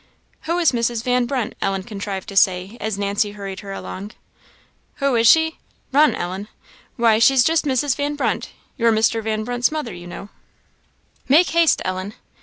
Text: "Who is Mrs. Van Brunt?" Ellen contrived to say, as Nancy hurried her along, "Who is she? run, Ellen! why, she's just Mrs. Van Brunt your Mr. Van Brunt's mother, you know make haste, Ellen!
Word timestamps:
"Who 0.49 0.57
is 0.57 0.71
Mrs. 0.71 1.03
Van 1.03 1.27
Brunt?" 1.27 1.53
Ellen 1.61 1.83
contrived 1.83 2.27
to 2.29 2.35
say, 2.35 2.75
as 2.81 2.97
Nancy 2.97 3.33
hurried 3.33 3.59
her 3.59 3.71
along, 3.71 4.13
"Who 4.95 5.13
is 5.15 5.27
she? 5.29 5.59
run, 5.91 6.15
Ellen! 6.15 6.47
why, 6.95 7.19
she's 7.19 7.43
just 7.43 7.65
Mrs. 7.65 7.95
Van 7.97 8.15
Brunt 8.15 8.49
your 8.77 8.91
Mr. 8.91 9.21
Van 9.23 9.43
Brunt's 9.43 9.71
mother, 9.71 9.93
you 9.93 10.07
know 10.07 10.29
make 11.29 11.51
haste, 11.51 11.83
Ellen! 11.85 12.15